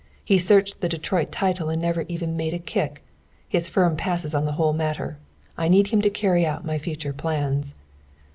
He 0.25 0.39
searched 0.39 0.81
the 0.81 0.89
Detroit 0.89 1.31
title 1.31 1.69
and 1.69 1.79
never 1.79 2.05
even 2.07 2.35
made 2.35 2.55
a 2.55 2.57
kick. 2.57 3.03
His 3.47 3.69
firm 3.69 3.95
passed 3.95 4.33
on 4.33 4.45
the 4.45 4.53
whole 4.53 4.73
matter. 4.73 5.19
I 5.59 5.67
need 5.67 5.89
him 5.89 6.01
to 6.01 6.09
carry 6.09 6.43
out 6.43 6.65
my 6.65 6.79
future 6.79 7.13
plans." 7.13 7.75